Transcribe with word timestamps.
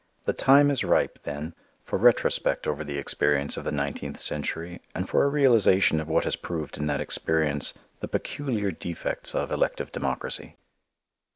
The 0.23 0.33
time 0.33 0.71
is 0.71 0.83
ripe 0.83 1.19
then 1.25 1.53
for 1.83 1.99
retrospect 1.99 2.65
over 2.65 2.83
the 2.83 2.97
experience 2.97 3.55
of 3.55 3.65
the 3.65 3.71
nineteenth 3.71 4.17
century 4.19 4.81
and 4.95 5.07
for 5.07 5.23
a 5.23 5.27
realization 5.29 5.99
of 5.99 6.09
what 6.09 6.23
has 6.23 6.35
proved 6.35 6.79
in 6.79 6.87
that 6.87 6.99
experience 7.01 7.75
the 7.99 8.07
peculiar 8.07 8.71
defects 8.71 9.35
of 9.35 9.51
elective 9.51 9.91
democracy. 9.91 10.57